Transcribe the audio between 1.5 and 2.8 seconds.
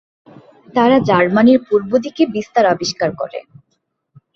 পূর্বদিকে বিস্তার